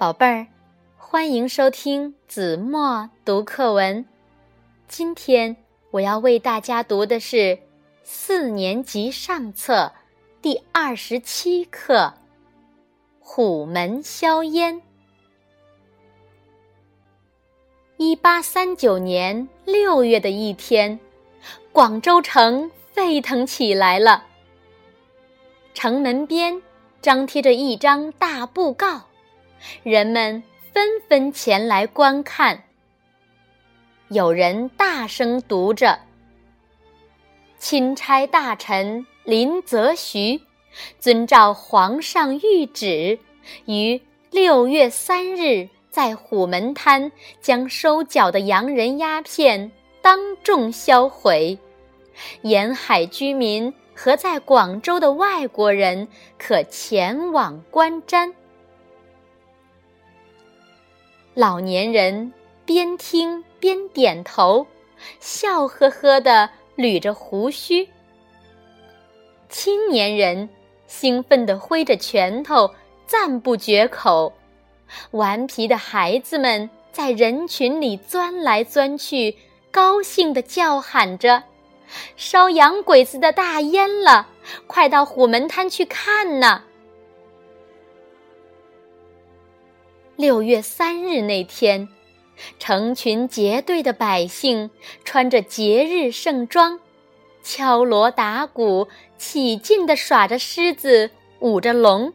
[0.00, 0.46] 宝贝儿，
[0.96, 4.06] 欢迎收听子墨读课文。
[4.88, 5.54] 今天
[5.90, 7.58] 我要为大家读的是
[8.02, 9.92] 四年级上册
[10.40, 11.96] 第二十七课
[13.18, 14.76] 《虎门销烟》。
[17.98, 20.98] 一八三九年六月的一天，
[21.72, 24.24] 广州城沸腾起来了。
[25.74, 26.62] 城门边
[27.02, 29.02] 张贴着一张大布告。
[29.82, 30.42] 人们
[30.72, 32.64] 纷纷前来观看。
[34.08, 36.00] 有人大声读着
[37.58, 40.40] ：“钦差大臣林则徐
[40.98, 43.18] 遵照皇上谕旨，
[43.66, 44.00] 于
[44.30, 49.70] 六月三日在虎门滩将收缴的洋人鸦片
[50.02, 51.58] 当众销毁。
[52.42, 56.08] 沿海居民和在广州的外国人
[56.38, 58.34] 可前往观瞻。”
[61.40, 62.34] 老年人
[62.66, 64.66] 边听边点头，
[65.20, 67.88] 笑呵呵地捋着胡须。
[69.48, 70.50] 青年人
[70.86, 72.70] 兴奋地挥着拳头，
[73.06, 74.34] 赞不绝口。
[75.12, 79.34] 顽皮的孩子们在人群里钻来钻去，
[79.70, 81.42] 高兴地叫喊着
[82.18, 84.28] ：“烧洋鬼子的大烟了！
[84.66, 86.64] 快到虎门滩去看呐！”
[90.20, 91.88] 六月三日那天，
[92.58, 94.70] 成群结队的百姓
[95.02, 96.78] 穿着节日盛装，
[97.42, 102.12] 敲锣打鼓，起劲地耍着狮子，舞着龙；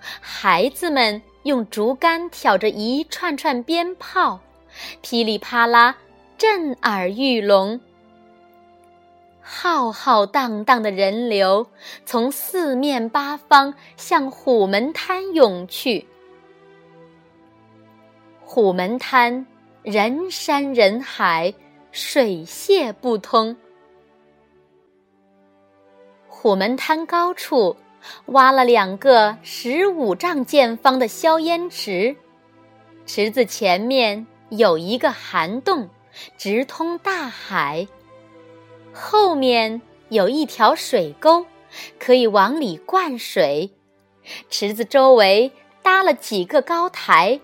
[0.00, 4.40] 孩子们用竹竿挑着一串串鞭炮，
[5.02, 5.98] 噼里啪啦，
[6.38, 7.82] 震耳欲聋。
[9.42, 11.66] 浩浩荡荡的人流
[12.06, 16.06] 从四面八方向虎门滩涌去。
[18.54, 19.46] 虎门滩
[19.82, 21.54] 人山人海，
[21.90, 23.56] 水泄不通。
[26.28, 27.74] 虎门滩高处
[28.26, 32.14] 挖了两个十五丈见方的硝烟池，
[33.06, 35.88] 池子前面有一个涵洞，
[36.36, 37.88] 直通大海。
[38.92, 39.80] 后面
[40.10, 41.46] 有一条水沟，
[41.98, 43.70] 可以往里灌水。
[44.50, 45.50] 池子周围
[45.82, 47.40] 搭了几个高台。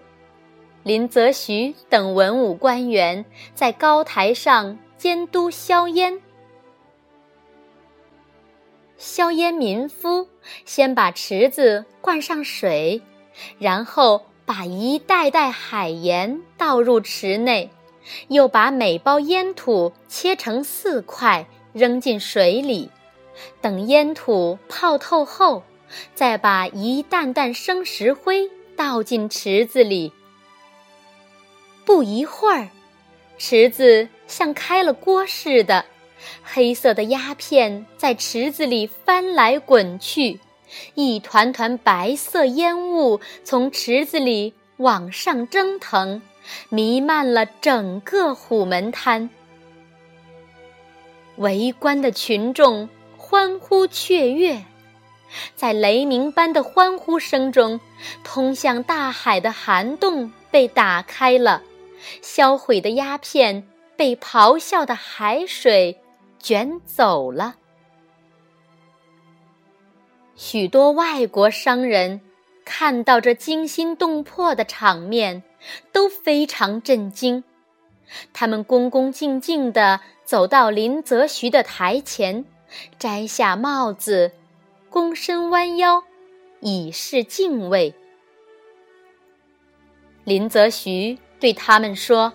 [0.88, 6.18] 林则徐等文武官员在高台上监督硝烟。
[8.96, 10.28] 硝烟民夫
[10.64, 13.02] 先把池子灌上水，
[13.58, 17.68] 然后把一袋袋海盐倒入池内，
[18.28, 22.90] 又把每包烟土切成四块扔进水里，
[23.60, 25.62] 等烟土泡透后，
[26.14, 30.14] 再把一担担生石灰倒进池子里。
[31.88, 32.68] 不一会儿，
[33.38, 35.86] 池子像开了锅似的，
[36.42, 40.38] 黑色的鸦片在池子里翻来滚去，
[40.92, 46.20] 一团团白色烟雾从池子里往上蒸腾，
[46.68, 49.30] 弥漫了整个虎门滩。
[51.36, 54.62] 围观的群众欢呼雀跃，
[55.56, 57.80] 在雷鸣般的欢呼声中，
[58.22, 61.62] 通向大海的涵洞被打开了。
[62.22, 66.00] 销毁的鸦片被咆哮的海水
[66.38, 67.56] 卷走了。
[70.36, 72.20] 许多外国商人
[72.64, 75.42] 看到这惊心动魄的场面，
[75.90, 77.42] 都非常震惊。
[78.32, 82.44] 他们恭恭敬敬地走到林则徐的台前，
[82.98, 84.32] 摘下帽子，
[84.90, 86.04] 躬身弯腰，
[86.60, 87.94] 以示敬畏。
[90.24, 91.18] 林则徐。
[91.40, 92.32] 对他们说：“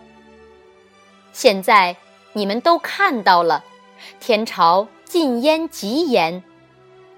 [1.33, 1.97] 现在
[2.33, 3.63] 你们都看到了，
[4.19, 6.44] 天朝禁烟极严，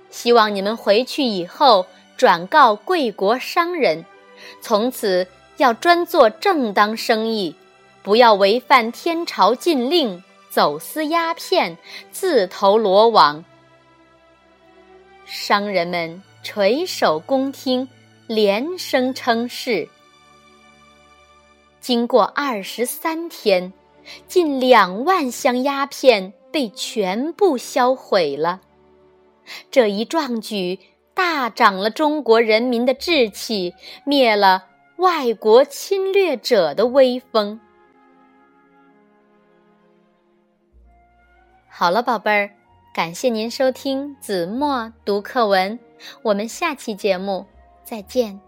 [0.10, 1.86] 希望你们回去以后
[2.18, 4.06] 转告贵国商人，
[4.62, 5.28] 从此
[5.58, 7.56] 要专做正当生意，
[8.04, 11.78] 不要违反天朝禁令，走私鸦片，
[12.12, 13.46] 自投罗网。”
[15.26, 17.88] 商人们垂首恭听，
[18.28, 19.90] 连声称是。
[21.86, 23.72] 经过二十三天，
[24.28, 28.60] 近两万箱鸦片被全部销毁了。
[29.70, 30.80] 这一壮举
[31.14, 34.66] 大涨了中国人民的志气，灭了
[34.98, 37.60] 外国侵略者的威风。
[41.70, 42.50] 好了，宝贝儿，
[42.96, 45.78] 感谢您收听子墨读课文，
[46.24, 47.46] 我们下期节目
[47.84, 48.42] 再见。